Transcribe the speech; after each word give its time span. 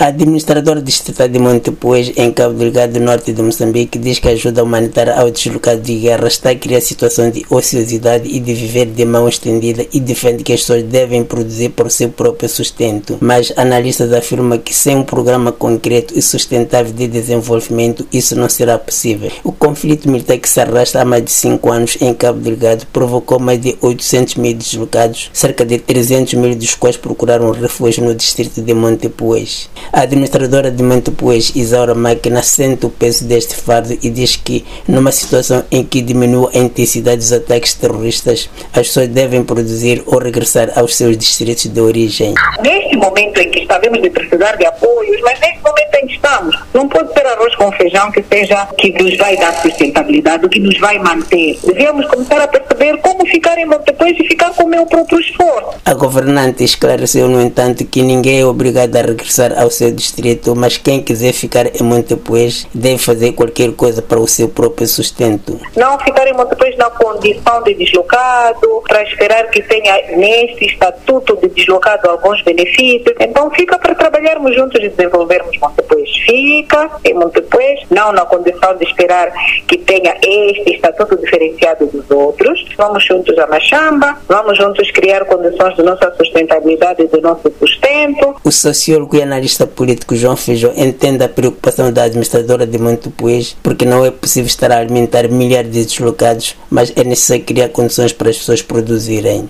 A 0.00 0.06
administradora 0.06 0.80
distrital 0.80 1.26
de 1.26 1.40
Montepuez, 1.40 2.12
em 2.16 2.30
Cabo 2.30 2.54
Delgado, 2.54 3.00
norte 3.00 3.32
de 3.32 3.42
Moçambique, 3.42 3.98
diz 3.98 4.20
que 4.20 4.28
a 4.28 4.30
ajuda 4.30 4.62
humanitária 4.62 5.12
ao 5.12 5.28
deslocado 5.28 5.80
de 5.80 5.96
guerra 5.96 6.28
está 6.28 6.50
a 6.50 6.54
criar 6.54 6.80
situação 6.80 7.28
de 7.28 7.44
ociosidade 7.50 8.28
e 8.28 8.38
de 8.38 8.54
viver 8.54 8.86
de 8.86 9.04
mão 9.04 9.28
estendida 9.28 9.84
e 9.92 9.98
defende 9.98 10.44
que 10.44 10.52
as 10.52 10.60
pessoas 10.60 10.84
devem 10.84 11.24
produzir 11.24 11.70
por 11.70 11.90
seu 11.90 12.10
próprio 12.10 12.48
sustento. 12.48 13.18
Mas 13.20 13.52
analistas 13.56 14.12
afirmam 14.12 14.56
que 14.60 14.72
sem 14.72 14.94
um 14.98 15.02
programa 15.02 15.50
concreto 15.50 16.16
e 16.16 16.22
sustentável 16.22 16.92
de 16.92 17.08
desenvolvimento, 17.08 18.06
isso 18.12 18.36
não 18.36 18.48
será 18.48 18.78
possível. 18.78 19.32
O 19.42 19.50
conflito 19.50 20.08
militar 20.08 20.38
que 20.38 20.48
se 20.48 20.60
arrasta 20.60 21.02
há 21.02 21.04
mais 21.04 21.24
de 21.24 21.32
cinco 21.32 21.72
anos 21.72 21.98
em 22.00 22.14
Cabo 22.14 22.38
Delgado 22.38 22.86
provocou 22.92 23.40
mais 23.40 23.60
de 23.60 23.76
800 23.80 24.36
mil 24.36 24.54
deslocados, 24.54 25.28
cerca 25.32 25.66
de 25.66 25.76
300 25.76 26.34
mil 26.34 26.54
dos 26.54 26.76
quais 26.76 26.96
procuraram 26.96 27.50
refúgio 27.50 28.04
no 28.04 28.14
distrito 28.14 28.62
de 28.62 28.72
Montepuez. 28.72 29.68
A 29.92 30.02
administradora 30.02 30.70
de 30.70 30.82
Montepuez, 30.82 31.52
Isaura 31.56 31.94
Máquina, 31.94 32.42
sente 32.42 32.84
o 32.84 32.90
peso 32.90 33.24
deste 33.24 33.54
fardo 33.54 33.96
e 34.02 34.10
diz 34.10 34.36
que, 34.36 34.64
numa 34.86 35.10
situação 35.10 35.64
em 35.70 35.82
que 35.82 36.02
diminua 36.02 36.50
a 36.54 36.58
intensidade 36.58 37.16
dos 37.16 37.32
ataques 37.32 37.72
terroristas, 37.74 38.50
as 38.72 38.88
pessoas 38.88 39.08
devem 39.08 39.42
produzir 39.42 40.02
ou 40.06 40.18
regressar 40.18 40.70
aos 40.76 40.94
seus 40.94 41.16
distritos 41.16 41.66
de 41.66 41.80
origem. 41.80 42.34
Neste 42.62 42.96
momento 42.96 43.40
em 43.40 43.50
que 43.50 43.60
estamos 43.60 44.02
de 44.02 44.10
precisar 44.10 44.56
de 44.56 44.66
apoios, 44.66 45.20
mas 45.22 45.40
neste 45.40 45.60
momento 45.62 45.94
em 45.94 46.06
que 46.06 46.14
estamos, 46.14 46.58
não 46.74 46.88
pode 46.88 47.12
ser 47.12 47.26
arroz 47.26 47.54
com 47.56 47.72
feijão 47.72 48.10
que 48.12 48.22
seja 48.30 48.68
que 48.76 48.92
nos 49.02 49.16
vai 49.16 49.36
dar 49.36 49.52
sustentabilidade, 49.62 50.44
o 50.44 50.48
que 50.48 50.60
nos 50.60 50.78
vai 50.78 50.98
manter. 50.98 51.58
Devemos 51.64 52.06
começar 52.06 52.40
a 52.42 52.48
perceber 52.48 52.98
como 52.98 53.26
ficar 53.26 53.56
em 53.58 53.66
Montepuez 53.66 54.16
e 54.18 54.28
ficar 54.28 54.50
com 54.50 54.64
o 54.64 54.68
meu 54.68 54.84
próprio 54.86 55.18
esforço. 55.18 55.78
A 55.84 55.94
governante 55.94 56.62
esclareceu, 56.62 57.28
no 57.28 57.40
entanto, 57.40 57.84
que 57.84 58.02
ninguém 58.02 58.40
é 58.40 58.44
obrigado 58.46 58.94
a 58.96 59.02
regressar 59.02 59.58
ao 59.58 59.70
seu 59.78 59.92
distrito, 59.92 60.54
mas 60.56 60.76
quem 60.76 61.00
quiser 61.00 61.32
ficar 61.32 61.66
em 61.66 61.82
Montepuez 61.84 62.66
deve 62.74 62.98
fazer 62.98 63.32
qualquer 63.32 63.72
coisa 63.72 64.02
para 64.02 64.18
o 64.18 64.26
seu 64.26 64.48
próprio 64.48 64.86
sustento. 64.88 65.58
Não 65.76 65.98
ficar 66.00 66.26
em 66.26 66.34
Montepuez 66.34 66.76
na 66.76 66.90
condição 66.90 67.62
de 67.62 67.74
deslocado, 67.74 68.82
para 68.88 69.02
esperar 69.02 69.48
que 69.50 69.62
tenha 69.62 70.16
nesse 70.16 70.64
estatuto 70.64 71.36
de 71.36 71.48
deslocado 71.48 72.10
alguns 72.10 72.42
benefícios. 72.42 73.14
Então 73.20 73.50
fica 73.50 73.78
para 73.78 73.94
trabalharmos 73.94 74.54
juntos 74.56 74.82
e 74.82 74.88
desenvolvermos 74.88 75.56
Montepuez. 75.58 76.08
Fica 76.26 76.90
em 77.04 77.14
Montepuez, 77.14 77.80
não 77.90 78.12
na 78.12 78.24
condição 78.24 78.76
de 78.76 78.84
esperar 78.84 79.32
que 79.66 79.78
tenha 79.78 80.16
este 80.22 80.74
estatuto 80.74 81.16
diferenciado 81.16 81.86
dos 81.86 82.10
outros. 82.10 82.64
Vamos 82.76 83.04
juntos 83.04 83.38
a 83.38 83.46
Machamba, 83.46 84.18
vamos 84.26 84.56
juntos 84.58 84.90
criar 84.90 85.24
condições 85.26 85.76
de 85.76 85.82
nossa 85.82 86.12
sustentabilidade 86.16 87.02
e 87.02 87.06
do 87.06 87.20
nosso 87.20 87.52
sustento. 87.58 88.36
O 88.42 88.50
sociólogo 88.50 89.16
e 89.16 89.22
analista 89.22 89.66
político 89.68 90.16
João 90.16 90.36
Feijó 90.36 90.72
entende 90.76 91.22
a 91.22 91.28
preocupação 91.28 91.92
da 91.92 92.04
administradora 92.04 92.66
de 92.66 92.78
Montepuez 92.78 93.56
porque 93.62 93.84
não 93.84 94.04
é 94.04 94.10
possível 94.10 94.46
estar 94.46 94.72
a 94.72 94.78
alimentar 94.78 95.28
milhares 95.28 95.70
de 95.70 95.84
deslocados, 95.84 96.56
mas 96.70 96.92
é 96.96 97.04
necessário 97.04 97.44
criar 97.44 97.68
condições 97.68 98.12
para 98.12 98.30
as 98.30 98.38
pessoas 98.38 98.62
produzirem. 98.62 99.48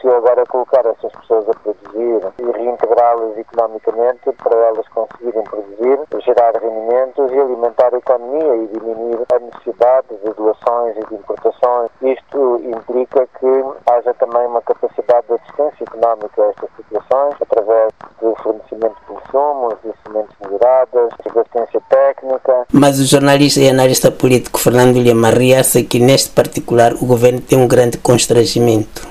Desafio 0.00 0.16
agora 0.16 0.46
colocar 0.46 0.86
essas 0.86 1.12
pessoas 1.12 1.46
a 1.48 1.52
produzir 1.52 2.20
e 2.38 2.58
reintegrá-las 2.58 3.36
economicamente 3.36 4.32
para 4.42 4.56
elas 4.56 4.88
conseguirem 4.88 5.42
produzir, 5.44 5.98
gerar 6.24 6.52
rendimentos 6.54 7.30
e 7.30 7.38
alimentar 7.38 7.92
a 7.92 7.98
economia 7.98 8.56
e 8.56 8.66
diminuir 8.68 9.18
a 9.30 9.38
necessidade 9.38 10.08
de 10.24 10.32
doações 10.32 10.96
e 10.96 11.06
de 11.06 11.14
importações. 11.14 11.90
Isto 12.00 12.62
implica 12.64 13.28
que 13.38 13.90
haja 13.90 14.14
também 14.14 14.46
uma 14.46 14.62
capacidade 14.62 15.26
de 15.26 15.34
assistência 15.34 15.84
económica 15.84 16.42
a 16.42 16.48
estas 16.48 16.70
situações 16.76 17.34
através 17.40 17.92
do 18.22 18.34
fornecimento 18.42 18.96
de 19.06 19.14
insumos, 19.14 19.74
de 19.84 19.92
sementes 20.02 20.36
melhoradas, 20.42 21.10
de 21.22 21.38
assistência 21.38 21.80
técnica. 21.90 22.66
Mas 22.72 22.98
o 22.98 23.04
jornalista 23.04 23.60
e 23.60 23.68
analista 23.68 24.10
político 24.10 24.58
Fernando 24.58 24.96
Lima 24.96 25.28
reaça 25.28 25.82
que 25.82 25.98
neste 25.98 26.30
particular 26.30 26.94
o 26.94 27.06
governo 27.06 27.40
tem 27.40 27.58
um 27.58 27.68
grande 27.68 27.98
constrangimento. 27.98 29.06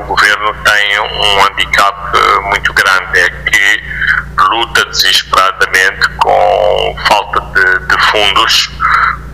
O 0.00 0.02
governo 0.04 0.54
tem 0.64 0.98
um 0.98 1.44
handicap 1.44 2.18
muito 2.44 2.72
grande, 2.72 3.20
é 3.20 3.30
que 3.30 3.82
luta 4.48 4.86
desesperadamente 4.86 6.08
com 6.16 6.96
falta 7.06 7.40
de, 7.40 7.86
de 7.86 8.02
fundos 8.06 8.70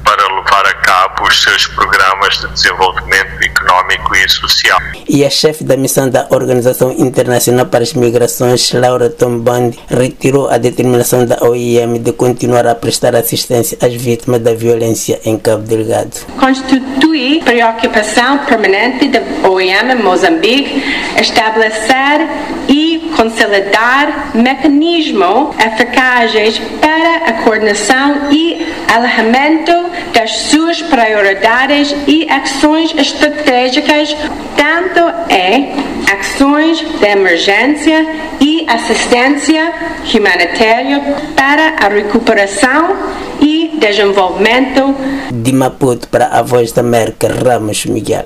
para 0.02 0.26
levar 0.34 0.66
a 0.66 0.74
cabo 0.74 1.05
os 1.22 1.42
seus 1.42 1.66
programas 1.66 2.38
de 2.40 2.48
desenvolvimento 2.48 3.42
económico 3.42 4.14
e 4.14 4.28
social. 4.28 4.78
E 5.08 5.24
a 5.24 5.30
chefe 5.30 5.64
da 5.64 5.76
missão 5.76 6.08
da 6.08 6.26
Organização 6.30 6.92
Internacional 6.92 7.66
para 7.66 7.82
as 7.82 7.94
Migrações, 7.94 8.72
Laura 8.72 9.08
Tombandi, 9.08 9.78
retirou 9.88 10.48
a 10.48 10.58
determinação 10.58 11.24
da 11.24 11.38
OIM 11.42 12.02
de 12.02 12.12
continuar 12.12 12.66
a 12.66 12.74
prestar 12.74 13.14
assistência 13.14 13.78
às 13.80 13.94
vítimas 13.94 14.40
da 14.40 14.54
violência 14.54 15.20
em 15.24 15.38
Cabo 15.38 15.62
Delgado. 15.62 16.10
Constitui 16.38 17.40
preocupação 17.44 18.38
permanente 18.38 19.08
da 19.08 19.20
OIM 19.48 19.90
em 19.90 20.02
Moçambique 20.02 20.82
estabelecer 21.20 22.28
e 22.68 22.95
consolidar 23.16 24.30
mecanismos 24.34 25.54
eficazes 25.58 26.58
para 26.80 27.30
a 27.30 27.32
coordenação 27.42 28.30
e 28.30 28.66
alargamento 28.94 29.72
das 30.12 30.32
suas 30.50 30.80
prioridades 30.82 31.94
e 32.06 32.26
ações 32.30 32.94
estratégicas, 32.96 34.16
tanto 34.56 35.00
em 35.32 35.74
ações 36.18 36.78
de 36.78 37.06
emergência 37.06 38.06
e 38.40 38.66
assistência 38.68 39.72
humanitária 40.14 41.00
para 41.36 41.76
a 41.84 41.88
recuperação 41.88 42.96
e 43.40 43.76
desenvolvimento. 43.78 44.94
De 45.30 45.52
Maputo 45.52 46.08
para 46.08 46.28
a 46.28 46.42
Voz 46.42 46.72
da 46.72 46.80
América, 46.80 47.28
Ramos 47.28 47.84
Miguel. 47.86 48.24